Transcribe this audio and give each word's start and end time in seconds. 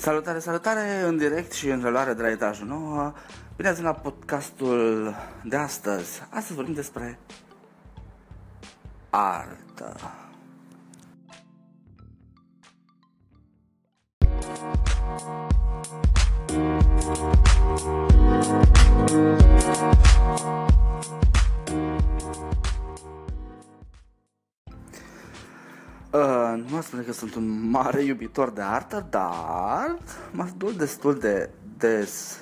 Salutare, 0.00 0.38
salutare 0.38 1.00
în 1.06 1.16
direct 1.16 1.52
și 1.52 1.68
în 1.68 1.82
reluare 1.82 2.12
de 2.12 2.22
la 2.22 2.30
etajul 2.30 2.66
9. 2.66 3.12
Bine 3.56 3.68
ați 3.68 3.82
la 3.82 3.92
podcastul 3.92 5.14
de 5.44 5.56
astăzi. 5.56 6.22
Astăzi 6.30 6.54
vorbim 6.54 6.74
despre 6.74 7.18
artă. 9.10 9.96
Uh, 26.12 26.52
nu 26.56 26.64
mă 26.68 26.82
spune 26.82 27.02
că 27.02 27.12
sunt 27.12 27.34
un 27.34 27.70
mare 27.70 28.02
iubitor 28.02 28.50
de 28.50 28.60
artă, 28.60 29.06
dar 29.10 29.98
mă 30.32 30.48
duc 30.56 30.72
destul 30.72 31.18
de 31.18 31.50
des 31.76 32.38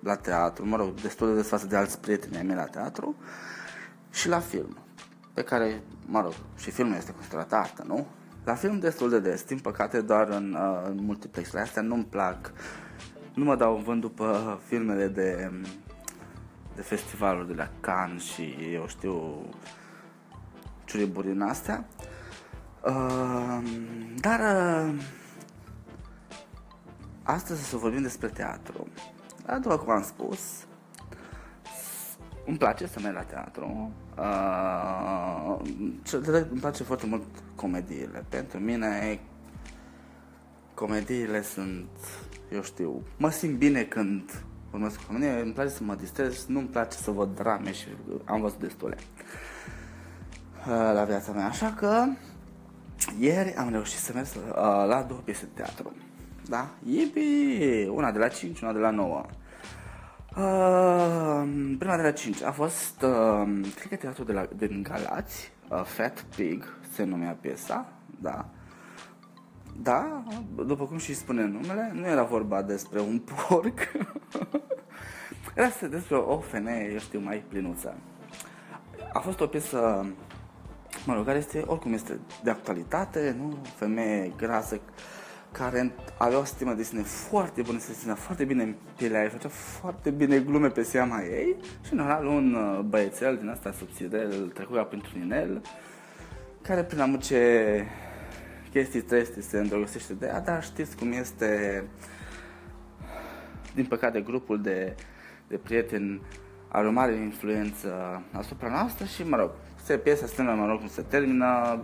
la 0.00 0.16
teatru, 0.16 0.66
mă 0.66 0.76
rog, 0.76 1.00
destul 1.00 1.28
de 1.28 1.34
des 1.34 1.48
față 1.48 1.66
de 1.66 1.76
alți 1.76 2.00
prieteni 2.00 2.36
ai 2.36 2.42
mei 2.42 2.56
la 2.56 2.64
teatru 2.64 3.16
și 4.10 4.28
la 4.28 4.38
film, 4.38 4.76
pe 5.34 5.42
care, 5.42 5.82
mă 6.06 6.20
rog, 6.20 6.32
și 6.56 6.70
filmul 6.70 6.96
este 6.96 7.12
considerat 7.12 7.52
artă, 7.52 7.84
nu? 7.86 8.06
La 8.44 8.54
film 8.54 8.78
destul 8.78 9.10
de 9.10 9.20
des, 9.20 9.44
din 9.44 9.58
păcate 9.58 10.00
doar 10.00 10.28
în, 10.28 10.56
uh, 10.60 10.82
în 10.88 11.04
multiplexurile 11.04 11.62
astea 11.62 11.82
nu-mi 11.82 12.04
plac, 12.04 12.52
nu 13.34 13.44
mă 13.44 13.56
dau 13.56 13.76
în 13.76 13.82
vânt 13.82 14.00
după 14.00 14.60
filmele 14.66 15.06
de, 15.06 15.50
de 16.74 16.82
festivaluri 16.82 17.46
de 17.46 17.54
la 17.54 17.70
Cannes 17.80 18.22
și 18.22 18.56
eu 18.72 18.88
știu 18.88 19.46
ciuriburi 20.84 21.26
din 21.26 21.40
astea. 21.40 21.84
Uh, 21.98 22.10
dar 24.20 24.40
uh, 24.40 25.02
astăzi 27.22 27.68
să 27.68 27.76
vorbim 27.76 28.02
despre 28.02 28.28
teatru. 28.28 28.86
Dar 29.46 29.58
după 29.58 29.78
cum 29.78 29.90
am 29.90 30.02
spus, 30.02 30.40
îmi 32.46 32.58
place 32.58 32.86
să 32.86 33.00
merg 33.02 33.14
la 33.14 33.22
teatru. 33.22 33.92
Uh, 34.18 35.56
îmi 36.50 36.60
place 36.60 36.82
foarte 36.82 37.06
mult 37.06 37.22
comediile. 37.54 38.24
Pentru 38.28 38.58
mine 38.58 39.20
comediile 40.74 41.42
sunt, 41.42 41.88
eu 42.52 42.62
știu, 42.62 43.02
mă 43.16 43.30
simt 43.30 43.58
bine 43.58 43.82
când 43.82 44.44
urmesc 44.72 45.06
comedie, 45.06 45.40
îmi 45.40 45.52
place 45.52 45.70
să 45.70 45.82
mă 45.84 45.94
distrez, 45.94 46.46
nu-mi 46.46 46.68
place 46.68 46.96
să 46.96 47.10
văd 47.10 47.34
drame 47.34 47.72
și 47.72 47.86
am 48.24 48.40
văzut 48.40 48.58
destule 48.58 48.96
uh, 48.98 50.92
la 50.94 51.04
viața 51.04 51.32
mea. 51.32 51.46
Așa 51.46 51.72
că 51.72 52.06
ieri 53.18 53.54
am 53.54 53.70
reușit 53.70 53.98
să 53.98 54.12
merg 54.14 54.26
uh, 54.36 54.54
la 54.86 55.04
două 55.08 55.20
piese 55.24 55.44
de 55.44 55.62
teatru. 55.62 55.92
Da? 56.48 56.68
Ibi! 56.84 57.88
Una 57.88 58.10
de 58.10 58.18
la 58.18 58.28
5, 58.28 58.60
una 58.60 58.72
de 58.72 58.78
la 58.78 58.90
9. 58.90 59.24
Uh, 60.36 61.42
prima 61.78 61.96
de 61.96 62.02
la 62.02 62.12
5 62.12 62.42
a 62.42 62.50
fost, 62.50 63.02
uh, 63.02 63.60
cred 63.74 63.88
că 63.88 63.96
teatru 63.96 64.24
de 64.24 64.32
la, 64.32 64.48
din 64.56 64.82
Galați, 64.82 65.52
uh, 65.68 65.82
Fat 65.82 66.24
Pig 66.36 66.64
se 66.92 67.04
numea 67.04 67.36
piesa, 67.40 67.86
da. 68.20 68.48
Da, 69.82 70.22
după 70.66 70.84
cum 70.84 70.98
și 70.98 71.14
spune 71.14 71.44
numele, 71.44 71.90
nu 71.94 72.06
era 72.06 72.22
vorba 72.22 72.62
despre 72.62 73.00
un 73.00 73.18
porc, 73.18 73.78
era 75.54 75.68
despre 75.90 76.16
o 76.16 76.38
femeie, 76.38 76.92
eu 76.92 76.98
știu, 76.98 77.20
mai 77.20 77.44
plinuță. 77.48 77.94
A 79.12 79.18
fost 79.18 79.40
o 79.40 79.46
piesă 79.46 80.06
mă 81.06 81.14
rog, 81.14 81.24
care 81.24 81.38
este, 81.38 81.62
oricum 81.66 81.92
este 81.92 82.18
de 82.42 82.50
actualitate, 82.50 83.36
nu? 83.38 83.58
Femeie 83.76 84.32
grasă 84.36 84.80
care 85.52 85.92
avea 86.18 86.38
o 86.38 86.44
stimă 86.44 86.72
de 86.72 86.82
sine 86.82 87.02
foarte 87.02 87.62
bună, 87.62 87.78
se 87.78 87.92
ținea 87.92 88.14
foarte 88.14 88.44
bine 88.44 88.62
în 88.62 88.74
pielea 88.96 89.22
ei, 89.22 89.28
făcea 89.28 89.48
foarte 89.48 90.10
bine 90.10 90.38
glume 90.38 90.68
pe 90.68 90.82
seama 90.82 91.22
ei 91.22 91.56
și 91.84 91.92
în 91.92 91.98
general 91.98 92.26
un 92.26 92.54
uh, 92.54 92.80
băiețel 92.80 93.36
din 93.36 93.48
asta 93.48 93.72
subțirel 93.72 94.50
trecura 94.54 94.84
printr-un 94.84 95.20
inel 95.20 95.60
care 96.62 96.82
prin 96.84 97.00
amuce 97.00 97.86
chestii 98.70 99.00
treste 99.00 99.40
se 99.40 99.58
îndrăgostește 99.58 100.14
de 100.14 100.26
ea, 100.26 100.40
dar 100.40 100.62
știți 100.62 100.96
cum 100.96 101.12
este 101.12 101.84
din 103.74 103.84
păcate 103.84 104.20
grupul 104.20 104.62
de, 104.62 104.94
de 105.48 105.56
prieteni 105.56 106.22
are 106.68 106.86
o 106.86 106.90
mare 106.90 107.14
influență 107.14 108.22
asupra 108.32 108.68
noastră 108.68 109.04
și, 109.04 109.22
mă 109.22 109.36
rog, 109.36 109.50
se 109.82 109.98
piesa 109.98 110.26
se 110.26 110.34
termină, 110.34 110.56
mă 110.56 110.66
rog, 110.66 110.78
cum 110.78 110.88
se 110.88 111.02
termină, 111.02 111.80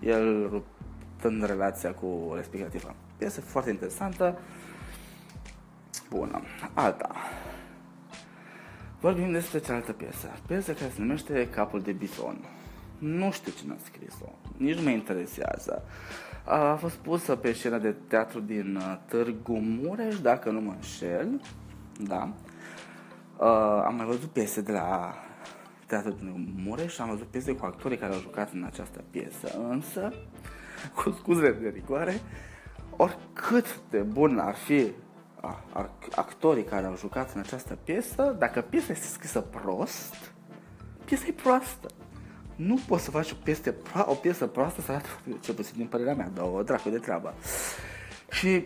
el 0.00 0.48
ruptând 0.50 1.44
relația 1.44 1.92
cu 1.92 2.32
respectiva. 2.34 2.94
Piesă 3.16 3.40
foarte 3.40 3.70
interesantă, 3.70 4.38
bună. 6.10 6.40
Alta. 6.74 7.10
Vorbim 9.00 9.32
despre 9.32 9.58
cealaltă 9.58 9.92
piesă. 9.92 10.28
Piesă 10.46 10.72
care 10.72 10.90
se 10.94 11.00
numește 11.00 11.48
Capul 11.48 11.80
de 11.80 11.92
Bison. 11.92 12.38
Nu 12.98 13.30
știu 13.32 13.52
cine 13.52 13.72
a 13.72 13.84
scris-o, 13.84 14.32
nici 14.56 14.76
nu 14.76 14.82
mă 14.82 14.90
interesează. 14.90 15.82
A 16.44 16.74
fost 16.74 16.94
pusă 16.94 17.36
pe 17.36 17.52
scena 17.52 17.78
de 17.78 17.94
teatru 18.08 18.40
din 18.40 18.76
uh, 18.76 18.98
Târgu 19.08 19.58
Mureș, 19.58 20.20
dacă 20.20 20.50
nu 20.50 20.60
mă 20.60 20.72
înșel. 20.72 21.40
Da. 21.98 22.32
Uh, 23.36 23.82
am 23.84 23.94
mai 23.94 24.06
văzut 24.06 24.30
piese 24.30 24.60
de 24.60 24.72
la 24.72 25.14
Teatru 25.86 26.10
din 26.10 26.54
Mureș 26.64 26.94
și 26.94 27.00
am 27.00 27.08
văzut 27.08 27.26
piese 27.26 27.52
cu 27.52 27.64
actorii 27.64 27.96
care 27.98 28.12
au 28.12 28.20
jucat 28.20 28.52
în 28.52 28.64
această 28.64 29.04
piesă, 29.10 29.58
însă, 29.68 30.12
cu 30.96 31.10
scuze 31.10 31.52
de 31.52 31.68
rigoare, 31.68 32.20
oricât 32.96 33.80
de 33.90 33.98
bun 33.98 34.38
ar 34.38 34.54
fi 34.54 34.92
actorii 36.14 36.64
care 36.64 36.86
au 36.86 36.96
jucat 36.96 37.34
în 37.34 37.40
această 37.40 37.78
piesă, 37.84 38.36
dacă 38.38 38.60
piesa 38.60 38.92
este 38.92 39.06
scrisă 39.06 39.40
prost, 39.40 40.32
piesa 41.04 41.24
e 41.26 41.32
proastă. 41.32 41.88
Nu 42.56 42.78
poți 42.86 43.04
să 43.04 43.10
faci 43.10 43.30
o 43.30 43.34
piesă, 43.42 43.72
pro- 43.72 44.04
o 44.06 44.14
piesă 44.14 44.46
proastă 44.46 44.80
să 44.80 44.92
arate, 44.92 45.08
ce 45.40 45.52
puțin 45.52 45.74
din 45.76 45.86
părerea 45.86 46.14
mea, 46.14 46.30
dar 46.34 46.44
o 46.54 46.62
dracu 46.62 46.88
de 46.88 46.98
treabă. 46.98 47.34
Și 48.30 48.64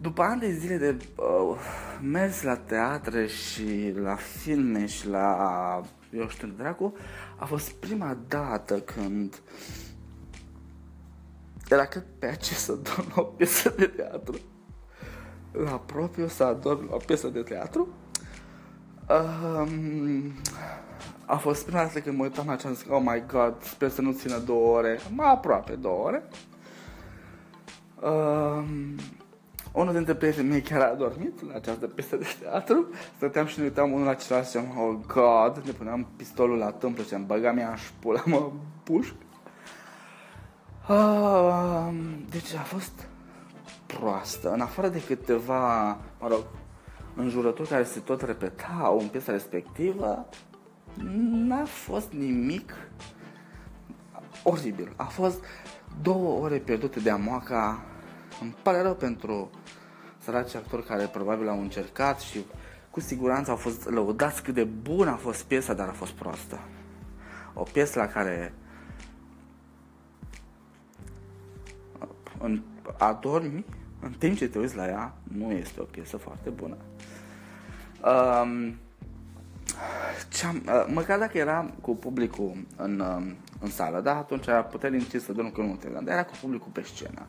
după 0.00 0.22
ani 0.22 0.40
de 0.40 0.52
zile 0.52 0.76
de 0.76 0.96
uh, 1.16 1.58
mers 2.02 2.42
la 2.42 2.56
teatre 2.56 3.26
și 3.26 3.92
la 3.96 4.14
filme 4.14 4.86
și 4.86 5.08
la, 5.08 5.80
eu 6.10 6.28
știu, 6.28 6.48
dracu, 6.48 6.94
a 7.36 7.44
fost 7.44 7.70
prima 7.72 8.16
dată 8.28 8.80
când 8.80 9.42
era 11.68 11.86
cât 11.86 12.04
pe 12.18 12.26
aceea 12.26 12.58
să 12.58 12.72
dorm 12.72 13.12
la 13.14 13.20
o 13.20 13.24
piesă 13.24 13.74
de 13.76 13.86
teatru. 13.86 14.38
La 15.52 15.78
propriu 15.78 16.26
să 16.26 16.44
adorm 16.44 16.86
la 16.88 16.94
o 16.94 16.98
piesă 17.06 17.28
de 17.28 17.42
teatru. 17.42 17.88
Um, 19.08 20.32
a 21.26 21.36
fost 21.36 21.64
prima 21.64 21.82
dată 21.82 22.00
când 22.00 22.16
mă 22.16 22.22
uitam 22.22 22.46
la 22.46 22.56
ce 22.56 22.72
zic, 22.72 22.92
oh 22.92 23.02
my 23.04 23.24
god, 23.26 23.62
sper 23.62 23.90
să 23.90 24.00
nu 24.00 24.12
țină 24.12 24.38
două 24.38 24.76
ore, 24.76 24.98
mai 25.14 25.30
aproape 25.30 25.74
două 25.74 26.04
ore. 26.04 26.22
Um, 28.02 28.96
unul 29.78 29.92
dintre 29.92 30.14
prietenii 30.14 30.50
mei 30.50 30.60
chiar 30.60 30.80
a 30.80 30.94
dormit 30.94 31.46
la 31.48 31.54
această 31.54 31.86
piesă 31.86 32.16
de 32.16 32.26
teatru. 32.40 32.88
Stăteam 33.16 33.46
și 33.46 33.58
ne 33.58 33.64
uitam 33.64 33.92
unul 33.92 34.06
la 34.06 34.14
celălalt 34.14 34.48
și 34.48 34.50
ziceam, 34.50 34.78
oh 34.78 34.98
god, 35.06 35.64
ne 35.64 35.72
puneam 35.72 36.06
pistolul 36.16 36.58
la 36.58 36.70
tâmplă 36.70 37.02
și 37.02 37.14
am 37.14 37.26
băgat 37.26 37.54
mea 37.54 37.74
și 37.74 37.92
pula 38.00 38.22
mă 38.24 38.50
pușc. 38.82 39.14
Uh, 40.88 41.88
deci 42.30 42.54
a 42.54 42.62
fost 42.62 43.06
proastă. 43.86 44.50
În 44.50 44.60
afară 44.60 44.88
de 44.88 45.02
câteva, 45.06 45.88
mă 46.20 46.28
rog, 46.28 46.44
înjurături 47.14 47.68
care 47.68 47.84
se 47.84 48.00
tot 48.00 48.22
repetau 48.22 48.98
în 48.98 49.06
piesa 49.06 49.32
respectivă, 49.32 50.26
n-a 51.30 51.64
fost 51.64 52.12
nimic 52.12 52.72
oribil. 54.42 54.92
A 54.96 55.04
fost 55.04 55.44
două 56.02 56.42
ore 56.42 56.56
pierdute 56.56 57.00
de 57.00 57.10
amoaca 57.10 57.82
îmi 58.40 58.54
pare 58.62 58.82
rău 58.82 58.94
pentru 58.94 59.50
săraci 60.18 60.54
actori 60.54 60.84
care 60.84 61.04
probabil 61.04 61.48
au 61.48 61.60
încercat 61.60 62.20
și 62.20 62.44
cu 62.90 63.00
siguranță 63.00 63.50
au 63.50 63.56
fost 63.56 63.88
lăudați 63.88 64.42
cât 64.42 64.54
de 64.54 64.64
bună 64.64 65.10
a 65.10 65.16
fost 65.16 65.42
piesa, 65.42 65.74
dar 65.74 65.88
a 65.88 65.92
fost 65.92 66.12
proastă. 66.12 66.58
O 67.54 67.62
piesă 67.62 67.98
la 67.98 68.06
care 68.06 68.54
în, 72.38 72.62
adormi 72.98 73.64
în 74.00 74.12
timp 74.18 74.36
ce 74.36 74.48
te 74.48 74.58
uiți 74.58 74.76
la 74.76 74.86
ea, 74.86 75.14
nu 75.22 75.50
este 75.50 75.80
o 75.80 75.84
piesă 75.84 76.16
foarte 76.16 76.50
bună. 76.50 76.76
Um, 78.04 78.76
ce-am, 80.28 80.62
uh, 80.66 80.86
măcar 80.92 81.18
dacă 81.18 81.38
era 81.38 81.70
cu 81.80 81.96
publicul 81.96 82.66
în, 82.76 83.00
uh, 83.00 83.32
în 83.60 83.70
sală, 83.70 84.00
da, 84.00 84.16
atunci 84.16 84.46
era 84.46 84.62
putea 84.62 84.88
liniștit 84.88 85.22
să 85.22 85.32
dorm 85.32 85.52
că 85.52 85.60
nu 85.60 85.74
te 85.74 85.88
dar 85.88 86.02
era 86.06 86.24
cu 86.24 86.34
publicul 86.40 86.70
pe 86.72 86.82
scenă. 86.82 87.26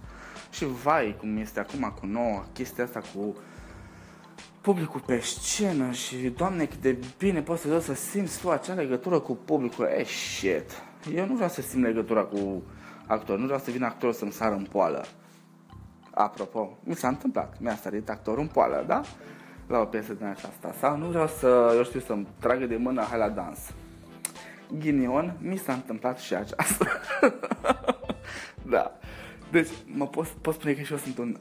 Și 0.50 0.66
vai, 0.84 1.16
cum 1.19 1.38
este 1.38 1.60
acum 1.60 1.94
cu 2.00 2.06
nouă 2.06 2.44
chestia 2.54 2.84
asta 2.84 3.01
cu 3.16 3.36
publicul 4.62 5.00
pe 5.06 5.19
scenă 5.19 5.92
și, 5.92 6.16
doamne, 6.16 6.66
cât 6.66 6.81
de 6.81 6.98
bine 7.18 7.42
poți 7.42 7.62
să 7.62 7.80
să 7.80 7.94
simți 7.94 8.42
tu 8.42 8.50
acea 8.50 8.74
legătură 8.74 9.19
cu 9.19 9.36
publicul. 9.36 9.86
E, 9.86 10.04
shit. 10.04 10.84
Eu 11.16 11.25
nu 11.25 11.34
vreau 11.34 11.50
să 11.50 11.62
simt 11.62 11.84
legătura 11.84 12.22
cu 12.22 12.63
actor, 13.07 13.38
nu 13.38 13.46
vreau 13.46 13.60
să 13.60 13.72
vin 13.72 13.84
actor 13.84 14.13
să-mi 14.13 14.31
sară 14.31 14.56
în 14.56 14.68
poală. 14.72 15.06
Apropo, 16.12 16.78
mi 16.84 16.96
s-a 16.96 17.07
întâmplat, 17.07 17.60
mi-a 17.60 17.75
sărit 17.75 18.10
actorul 18.10 18.42
în 18.42 18.48
poală, 18.48 18.84
da? 18.88 19.01
La 19.68 19.80
o 19.80 19.86
piesă 19.86 20.13
din 20.13 20.25
aceasta. 20.25 20.74
Sau 20.80 20.98
nu 20.98 21.07
vreau 21.07 21.28
să, 21.28 21.74
eu 21.75 21.84
știu, 21.84 22.00
să-mi 22.00 22.28
tragă 22.40 22.66
de 22.66 22.75
mână, 22.75 23.01
hai 23.01 23.19
la 23.19 23.30
dans. 23.30 23.60
Ghinion, 24.80 25.38
mi 25.42 25.57
s-a 25.57 25.74
întâmplat 25.74 26.19
și 26.19 26.36
aceasta. 26.36 26.86
da. 28.74 28.99
Deci, 29.51 29.69
mă 29.86 30.07
pot, 30.07 30.28
pot 30.28 30.54
spune 30.54 30.74
că 30.74 30.81
și 30.81 30.92
eu 30.92 30.98
sunt 30.98 31.18
un 31.18 31.38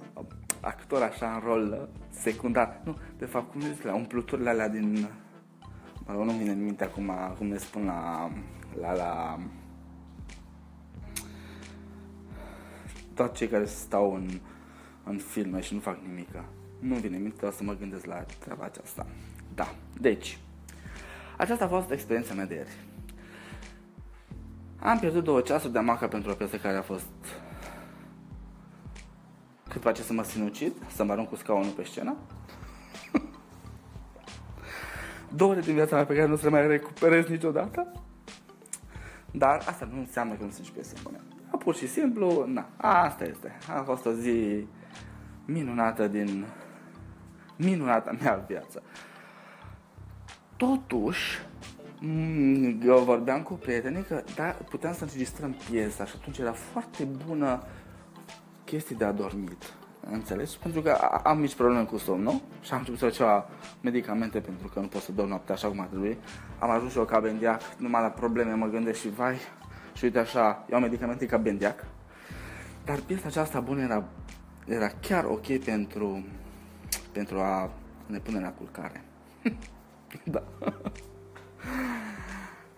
actor 0.60 1.02
așa 1.02 1.34
în 1.34 1.40
rol 1.44 1.88
secundar. 2.10 2.80
Nu, 2.84 2.96
de 3.18 3.24
fapt, 3.24 3.50
cum 3.50 3.60
zic, 3.60 3.82
la 3.82 3.94
umpluturile 3.94 4.48
alea 4.48 4.68
din... 4.68 5.08
Mă 6.06 6.12
rog, 6.12 6.24
nu 6.24 6.32
vine 6.32 6.50
în 6.50 6.64
minte 6.64 6.84
acum, 6.84 7.12
cum 7.38 7.50
le 7.50 7.58
spun 7.58 7.84
la... 7.84 8.30
la, 8.80 8.92
la 8.92 9.38
toți 13.14 13.34
cei 13.34 13.48
care 13.48 13.64
stau 13.64 14.14
în, 14.14 14.28
în 15.04 15.16
filme 15.16 15.60
și 15.60 15.74
nu 15.74 15.80
fac 15.80 15.98
nimic. 16.06 16.28
Nu 16.78 16.94
vine 16.94 17.16
minte, 17.16 17.46
o 17.46 17.50
să 17.50 17.62
mă 17.62 17.74
gândesc 17.74 18.04
la 18.04 18.24
treaba 18.38 18.64
aceasta. 18.64 19.06
Da, 19.54 19.74
deci, 20.00 20.38
aceasta 21.36 21.64
a 21.64 21.68
fost 21.68 21.90
experiența 21.90 22.34
mea 22.34 22.46
de 22.46 22.54
ieri. 22.54 22.76
Am 24.78 24.98
pierdut 24.98 25.24
două 25.24 25.40
ceasuri 25.40 25.72
de 25.72 25.78
amaca 25.78 26.08
pentru 26.08 26.30
o 26.30 26.34
piesă 26.34 26.56
care 26.56 26.76
a 26.76 26.82
fost 26.82 27.08
cât 29.78 29.86
face 29.86 30.02
să 30.02 30.12
mă 30.12 30.22
sinucid, 30.22 30.72
să 30.86 31.04
mă 31.04 31.12
arunc 31.12 31.28
cu 31.28 31.36
scaunul 31.36 31.70
pe 31.70 31.84
scenă. 31.84 32.16
Două 35.36 35.50
ore 35.50 35.60
din 35.60 35.74
viața 35.74 35.96
mea 35.96 36.04
pe 36.04 36.14
care 36.14 36.26
nu 36.26 36.36
se 36.36 36.48
mai 36.48 36.66
recuperez 36.66 37.26
niciodată. 37.26 37.92
Dar 39.30 39.62
asta 39.66 39.88
nu 39.92 39.98
înseamnă 39.98 40.34
că 40.34 40.44
nu 40.44 40.50
sunt 40.50 40.66
și 40.66 40.72
piese 40.72 40.94
bune. 41.02 41.20
Pur 41.58 41.74
și 41.74 41.88
simplu, 41.88 42.44
na, 42.46 42.68
asta 42.76 43.24
este. 43.24 43.58
A 43.76 43.82
fost 43.82 44.06
o 44.06 44.12
zi 44.12 44.66
minunată 45.44 46.08
din 46.08 46.46
minunata 47.56 48.16
mea 48.20 48.44
viață. 48.48 48.82
Totuși, 50.56 51.38
mm, 52.00 52.80
eu 52.84 52.98
vorbeam 52.98 53.42
cu 53.42 53.54
prietenii 53.54 54.02
că 54.02 54.22
da, 54.34 54.44
puteam 54.44 54.94
să 54.94 55.04
înregistrăm 55.04 55.54
piesa 55.70 56.04
și 56.04 56.14
atunci 56.20 56.38
era 56.38 56.52
foarte 56.52 57.08
bună 57.26 57.62
chestii 58.70 58.96
de 58.96 59.04
adormit. 59.04 59.72
Înțelegi? 60.10 60.58
Pentru 60.58 60.80
că 60.80 60.90
am 61.22 61.38
mici 61.38 61.54
probleme 61.54 61.84
cu 61.84 61.96
somnul 61.96 62.40
și 62.60 62.72
am 62.72 62.78
început 62.78 63.00
să 63.00 63.08
ceva 63.08 63.48
medicamente 63.80 64.38
pentru 64.38 64.68
că 64.68 64.80
nu 64.80 64.86
pot 64.86 65.00
să 65.00 65.12
dorm 65.12 65.28
noaptea 65.28 65.54
așa 65.54 65.68
cum 65.68 65.80
ar 65.80 65.86
trebui. 65.86 66.16
Am 66.58 66.70
ajuns 66.70 66.92
și 66.92 66.98
eu 66.98 67.04
ca 67.04 67.20
bendiac, 67.20 67.60
numai 67.76 68.02
la 68.02 68.08
probleme 68.08 68.52
mă 68.52 68.66
gândesc 68.66 69.00
și 69.00 69.08
vai, 69.08 69.36
și 69.92 70.04
uite 70.04 70.18
așa, 70.18 70.64
iau 70.70 70.80
medicamente 70.80 71.26
ca 71.26 71.36
bendiac. 71.36 71.84
Dar 72.84 72.98
piesa 73.06 73.26
aceasta 73.26 73.60
bună 73.60 73.80
era, 73.80 74.04
era 74.66 74.90
chiar 75.00 75.24
ok 75.24 75.58
pentru, 75.58 76.24
pentru 77.12 77.38
a 77.38 77.70
ne 78.06 78.18
pune 78.18 78.40
la 78.40 78.50
culcare. 78.50 79.04
da. 80.34 80.42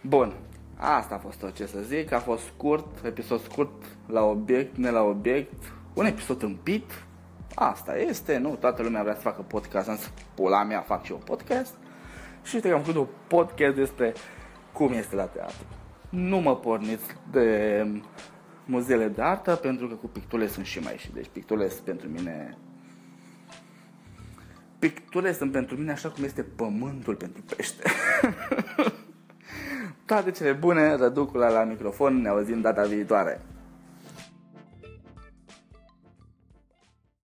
Bun, 0.01 0.35
asta 0.77 1.15
a 1.15 1.19
fost 1.19 1.39
tot 1.39 1.55
ce 1.55 1.67
să 1.67 1.81
zic, 1.81 2.13
a 2.13 2.19
fost 2.19 2.45
scurt, 2.45 3.05
episod 3.05 3.41
scurt, 3.43 3.85
la 4.07 4.23
obiect, 4.23 4.77
ne 4.77 4.91
la 4.91 5.03
obiect, 5.03 5.73
un 6.01 6.07
episod 6.07 6.43
împit, 6.43 7.05
asta 7.55 7.99
este, 7.99 8.39
nu? 8.39 8.57
Toată 8.61 8.83
lumea 8.83 9.03
vrea 9.03 9.15
să 9.15 9.21
facă 9.21 9.43
podcast, 9.43 9.89
însă 9.89 10.09
pula 10.35 10.65
mea 10.65 10.81
fac 10.81 11.05
și 11.05 11.13
eu 11.13 11.19
podcast. 11.19 11.75
Și 12.43 12.55
uite 12.55 12.69
că 12.69 12.75
am 12.75 12.81
făcut 12.83 13.01
un 13.01 13.07
podcast 13.27 13.75
despre 13.75 14.15
cum 14.73 14.93
este 14.93 15.15
la 15.15 15.25
teatru. 15.25 15.67
Nu 16.09 16.39
mă 16.39 16.57
porniți 16.57 17.05
de 17.31 17.87
muzeele 18.65 19.09
de 19.09 19.23
artă 19.23 19.55
pentru 19.55 19.89
că 19.89 19.95
cu 19.95 20.07
pictule 20.07 20.47
sunt 20.47 20.67
și 20.67 20.79
mai 20.79 20.97
și. 20.97 21.13
Deci 21.13 21.29
pictule 21.33 21.69
sunt 21.69 21.85
pentru 21.85 22.09
mine 22.09 22.59
pictule 24.79 25.33
sunt 25.33 25.53
pentru 25.53 25.77
mine 25.77 25.93
așa 25.93 26.09
cum 26.09 26.25
este 26.25 26.43
pământul 26.43 27.15
pentru 27.15 27.43
pește. 27.57 27.83
Toate 30.07 30.31
cele 30.31 30.53
bune, 30.53 30.95
răducul 30.95 31.41
la 31.41 31.65
microfon, 31.65 32.21
ne 32.21 32.29
auzim 32.29 32.61
data 32.61 32.83
viitoare. 32.83 33.41